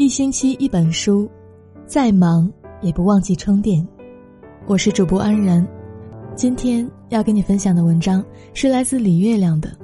[0.00, 1.30] 一星期一本书，
[1.84, 3.86] 再忙也不忘记充电。
[4.66, 5.62] 我是主播安然，
[6.34, 8.24] 今天要跟你分享的文章
[8.54, 9.76] 是来自李月亮的。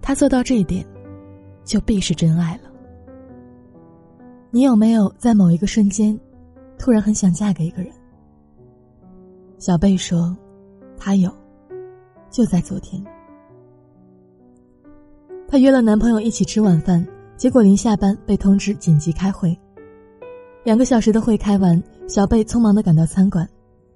[0.00, 0.82] 他做到这一点，
[1.64, 2.70] 就必是真爱了。
[4.50, 6.18] 你有没有在某一个瞬间，
[6.78, 7.92] 突然很想嫁给一个人？
[9.58, 10.34] 小贝说，
[10.96, 11.30] 她有，
[12.30, 13.04] 就在昨天。
[15.46, 17.06] 她约了男朋友一起吃晚饭。
[17.36, 19.56] 结果临下班被通知紧急开会，
[20.64, 23.46] 两个小时的会开完，小贝匆忙的赶到餐馆，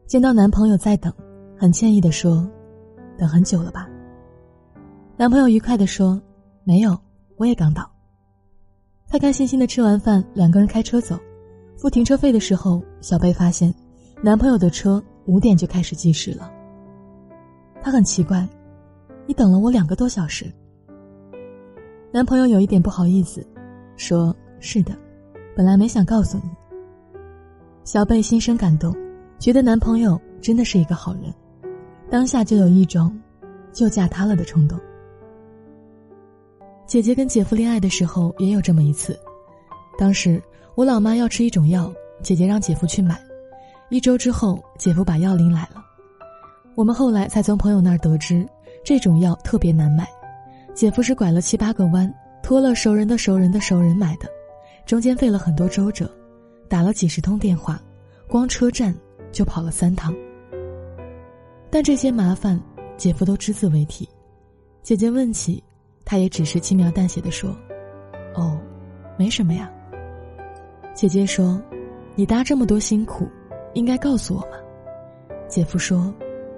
[0.07, 1.11] 见到男朋友在等，
[1.59, 2.47] 很歉意的说
[3.17, 3.89] ：“等很久了吧？”
[5.17, 6.21] 男朋友愉快的说
[6.65, 6.97] ：“没有，
[7.37, 7.91] 我也刚到。”
[9.09, 11.19] 开开心心的吃完饭，两个人开车走，
[11.79, 13.75] 付停车费的时候，小贝发现，
[14.23, 16.53] 男朋友的车五点就开始计时了。
[17.83, 18.47] 他很奇怪
[19.27, 20.53] ：“你等了我两个多小时。”
[22.13, 23.47] 男朋友有一点不好意思，
[23.97, 24.93] 说：“是的，
[25.55, 26.51] 本来没想告诉你。”
[27.85, 28.93] 小贝心生感动，
[29.39, 31.33] 觉得男朋友真的是一个好人，
[32.11, 33.17] 当下就有一种
[33.73, 34.77] 就嫁他了的冲动。
[36.85, 39.17] 姐姐跟姐夫恋爱的时候也有这么一次，
[39.97, 40.43] 当时
[40.75, 41.93] 我老妈要吃一种药，
[42.25, 43.23] 姐姐让姐夫去买，
[43.89, 45.81] 一周之后姐夫把药拎来了，
[46.75, 48.45] 我们后来才从朋友那儿得知，
[48.85, 50.05] 这种药特别难买。
[50.75, 54.27] 姐夫是拐了七八个弯，托了熟人的熟人的熟人买的，
[54.87, 56.11] 中间费了很多周折，
[56.69, 57.81] 打了几十通电话，
[58.27, 58.95] 光车站
[59.31, 60.15] 就跑了三趟。
[61.71, 62.59] 但这些麻烦，
[62.97, 64.09] 姐夫都只字未提。
[64.83, 65.63] 姐姐问起，
[66.05, 67.55] 他也只是轻描淡写的说
[68.35, 68.59] ：“哦，
[69.19, 69.71] 没什么呀。”
[70.95, 71.61] 姐姐说
[72.17, 73.29] ：“你搭这么多辛苦，
[73.75, 74.57] 应该告诉我嘛。”
[75.47, 76.13] 姐夫说：“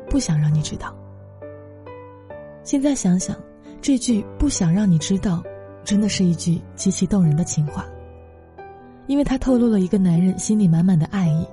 [0.08, 0.94] 不想让你知道。”
[2.62, 3.36] 现在想想。
[3.82, 5.42] 这句不想让你知道，
[5.82, 7.84] 真的是一句极其动人的情话。
[9.08, 11.44] 因为它透露了一个男人心里满满的爱意。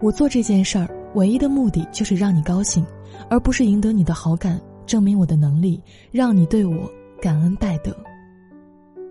[0.00, 2.86] 我做这件事儿唯一的目的就是让你高兴，
[3.28, 5.82] 而不是赢得你的好感，证明我的能力，
[6.12, 6.88] 让你对我
[7.20, 7.94] 感恩戴德。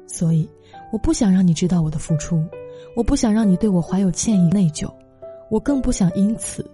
[0.07, 0.49] 所以，
[0.94, 2.41] 我不想让你知道我的付出，
[2.95, 4.89] 我不想让你对我怀有歉意内疚，
[5.51, 6.65] 我更不想因此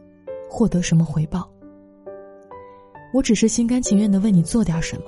[0.47, 1.50] 获得什么回报。
[3.16, 5.06] 我只是心甘情愿的为你做点什么。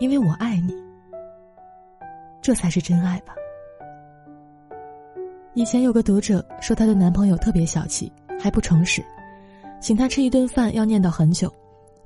[0.00, 0.74] 因为我爱你，
[2.40, 3.34] 这才是真爱吧。
[5.52, 8.10] 以前有个读者说，她的男朋友特别小气，
[8.40, 9.04] 还不诚实，
[9.78, 11.52] 请她吃一顿饭要念叨很久，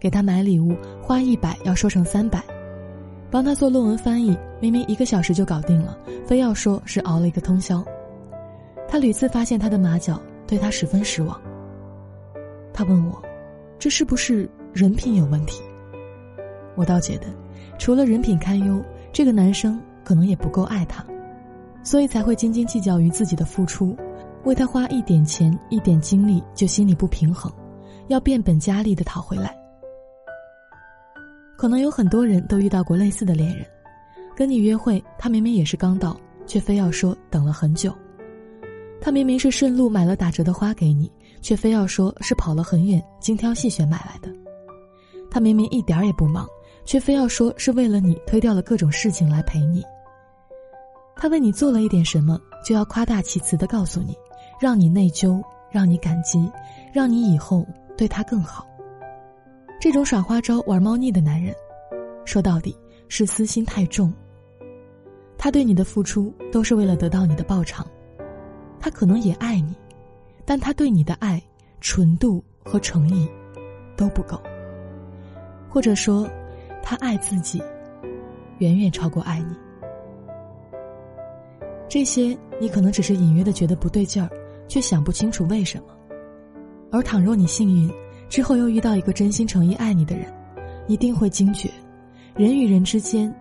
[0.00, 2.43] 给她买礼物花一百要说成三百，
[3.31, 5.97] 帮她做论文翻译，明明一个小时就搞定了，
[6.27, 7.84] 非要说是熬了一个通宵。
[8.88, 11.41] 他屡次发现他的马脚，对他十分失望。
[12.72, 13.22] 他问我，
[13.78, 15.62] 这是不是人品有问题？
[16.77, 17.27] 我倒觉得。
[17.79, 18.81] 除了人品堪忧，
[19.12, 21.05] 这个男生可能也不够爱她，
[21.83, 23.97] 所以才会斤斤计较于自己的付出，
[24.45, 27.53] 为他花一点钱、一点精力就心里不平衡，
[28.09, 29.57] 要变本加厉的讨回来。
[31.57, 33.67] 可能有很多人都遇到过类似的恋人，
[34.37, 37.91] 跟你约会，他明明也是刚到，却非要说等了很久；
[39.01, 44.31] 他明明是顺路买了打折的花给你，却非要说是跑了很远，精挑细选买来的；
[45.31, 46.47] 他明明一点也不忙。
[46.84, 49.83] 却非要说是为了你推掉了各种事情来陪你。
[51.17, 54.17] 他为你做了一点什么，就要夸大其词的告诉你，
[54.61, 56.50] 让你内疚，让你感激，
[56.93, 58.67] 让你以后对他更好。
[59.81, 61.55] 这种耍花招、玩猫腻的男人，
[62.25, 62.77] 说到底
[63.09, 64.12] 是私心太重。
[65.39, 67.87] 他对你的付出都是为了得到你的报偿，
[68.81, 69.75] 他可能也爱你，
[70.45, 71.43] 但他对你的爱
[71.81, 73.28] 纯度和诚意
[73.97, 74.41] 都不够，
[75.69, 76.28] 或者说。
[76.84, 77.62] 他爱自己，
[78.59, 79.56] 远远超过爱你。
[81.89, 84.28] 这些你可能只是隐约的觉得不对劲儿，
[84.69, 85.84] 却想不清楚为什么。
[86.93, 87.91] 而倘若你幸运，
[88.28, 90.31] 之后又遇到一个真心诚意爱你的人，
[90.87, 91.71] 一定会惊觉，
[92.37, 93.34] 人与人之间，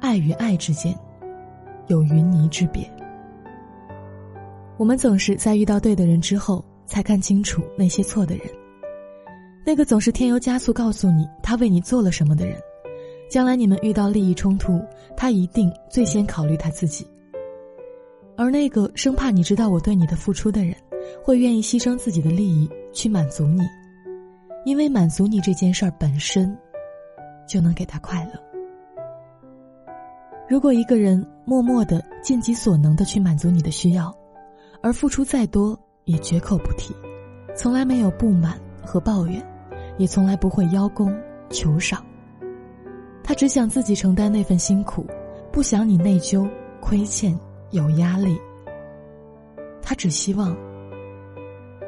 [0.00, 0.94] 爱与爱之间，
[1.86, 2.88] 有云泥之别。
[4.76, 8.44] 我们总是在遇到对的人之后，才看清楚那些错的人。
[9.64, 12.56] 那个总是添油加醋告诉你他为你做了什么的人。
[13.30, 14.84] 将来你们遇到利益冲突，
[15.16, 17.06] 他一定最先考虑他自己。
[18.36, 20.74] 而那个生怕你知道我对你的付出的人，
[21.22, 23.62] 会愿意牺牲自己的利益去满足你，
[24.64, 26.58] 因为满足你这件事儿本身，
[27.46, 28.32] 就能给他快乐。
[30.48, 34.12] 如果一个人默默的尽己所能的去满足你的需要，
[34.82, 36.92] 而付出再多也绝口不提，
[37.54, 39.40] 从来没有不满和抱怨，
[39.98, 41.16] 也从来不会邀功
[41.48, 42.04] 求赏。
[43.22, 45.06] 他只想自己承担那份辛苦，
[45.52, 46.48] 不想你内疚、
[46.80, 47.38] 亏欠、
[47.70, 48.38] 有压力、
[49.80, 50.56] 他只希望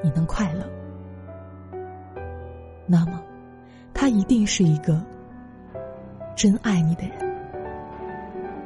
[0.03, 0.65] 你能快乐，
[2.87, 3.21] 那么
[3.93, 5.03] 他一定是一个
[6.37, 7.13] 真爱你的人。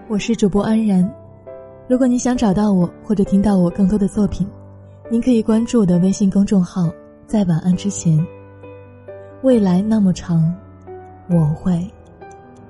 [0.09, 1.09] 我是主播安然，
[1.89, 4.47] 如果你想找到我或者听到我更多的作品，
[5.11, 6.89] 您可以关注我的微信公众号。
[7.27, 8.25] 在晚安之前，
[9.43, 10.55] 未来那么长，
[11.29, 11.85] 我会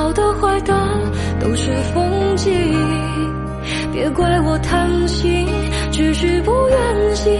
[0.00, 0.72] 好的坏的
[1.38, 2.50] 都是风景。
[3.92, 5.46] 别怪我贪心，
[5.92, 7.30] 只是不愿醒，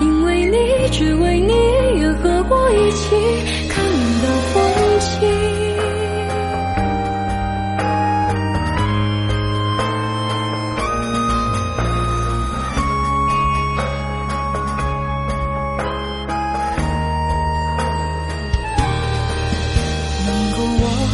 [0.00, 1.52] 因为你，只为你，
[2.00, 3.67] 愿和我一起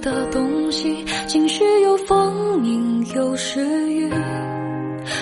[0.00, 3.60] 的东西情绪有风影有时
[3.92, 4.10] 雨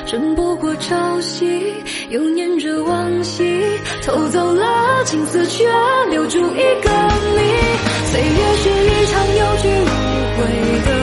[0.06, 1.72] 争不过朝夕
[2.10, 3.62] 又念着往昔
[4.02, 5.64] 偷走了青丝却
[6.10, 6.90] 留住一个
[7.36, 7.88] 你。
[8.10, 9.88] 岁月是一场有去无
[10.36, 10.40] 回
[10.86, 10.97] 的